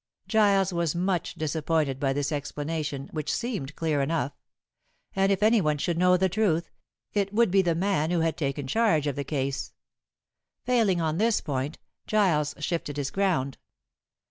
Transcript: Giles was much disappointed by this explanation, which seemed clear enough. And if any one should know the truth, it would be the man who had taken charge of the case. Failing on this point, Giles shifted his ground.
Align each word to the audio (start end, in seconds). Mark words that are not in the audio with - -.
Giles 0.27 0.73
was 0.73 0.95
much 0.95 1.35
disappointed 1.35 1.99
by 1.99 2.11
this 2.11 2.31
explanation, 2.31 3.07
which 3.11 3.31
seemed 3.31 3.75
clear 3.75 4.01
enough. 4.01 4.31
And 5.15 5.31
if 5.31 5.43
any 5.43 5.61
one 5.61 5.77
should 5.77 5.95
know 5.99 6.17
the 6.17 6.27
truth, 6.27 6.71
it 7.13 7.31
would 7.31 7.51
be 7.51 7.61
the 7.61 7.75
man 7.75 8.09
who 8.09 8.21
had 8.21 8.35
taken 8.35 8.65
charge 8.65 9.05
of 9.05 9.15
the 9.15 9.23
case. 9.23 9.73
Failing 10.63 10.99
on 11.01 11.19
this 11.19 11.39
point, 11.39 11.77
Giles 12.07 12.55
shifted 12.57 12.97
his 12.97 13.11
ground. 13.11 13.59